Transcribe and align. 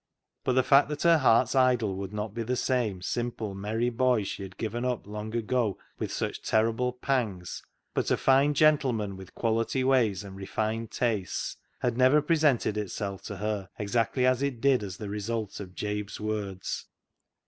But 0.43 0.53
the 0.53 0.63
fact 0.63 0.89
that 0.89 1.03
her 1.03 1.19
heart's 1.19 1.53
idol 1.53 1.95
would 1.97 2.11
not 2.11 2.33
be 2.33 2.41
the 2.41 2.55
same 2.55 3.03
simple, 3.03 3.53
merry 3.53 3.91
boy 3.91 4.23
she 4.23 4.41
had 4.41 4.57
given 4.57 4.83
up 4.83 5.05
long 5.05 5.35
ago 5.35 5.77
with 5.99 6.11
such 6.11 6.41
terrible 6.41 6.91
pangs, 6.91 7.61
but 7.93 8.09
a 8.09 8.17
fine 8.17 8.55
gentleman 8.55 9.15
with" 9.15 9.35
quality" 9.35 9.83
ways 9.83 10.23
and 10.23 10.35
refined 10.37 10.89
tastes, 10.89 11.57
had 11.81 11.99
never 11.99 12.19
presented 12.19 12.77
itself 12.77 13.21
to 13.25 13.37
her 13.37 13.69
exactly 13.77 14.25
as 14.25 14.41
it 14.41 14.59
did 14.59 14.81
as 14.81 14.97
the 14.97 15.07
result 15.07 15.59
of 15.59 15.75
Jabe's 15.75 16.19
words. 16.19 16.87